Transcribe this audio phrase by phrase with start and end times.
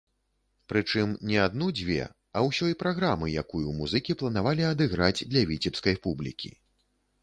[0.71, 1.99] Прычым, не адну-дзве,
[2.39, 6.57] а ўсёй праграмы, якую музыкі планавалі адыграць для віцебскай публікі.